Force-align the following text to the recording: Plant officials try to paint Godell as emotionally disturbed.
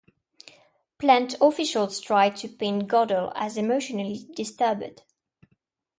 Plant 0.97 1.35
officials 1.41 1.99
try 1.99 2.31
to 2.31 2.47
paint 2.47 2.87
Godell 2.87 3.31
as 3.35 3.55
emotionally 3.55 4.27
disturbed. 4.35 5.03